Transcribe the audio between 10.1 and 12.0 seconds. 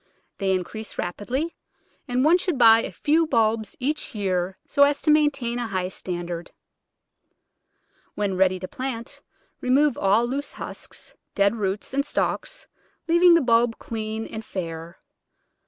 loose husks, dead roots,